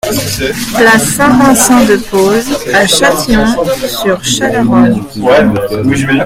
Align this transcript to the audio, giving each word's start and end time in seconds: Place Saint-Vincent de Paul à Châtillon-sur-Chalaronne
Place 0.75 1.11
Saint-Vincent 1.15 1.85
de 1.85 1.97
Paul 2.09 2.41
à 2.73 2.87
Châtillon-sur-Chalaronne 2.87 5.03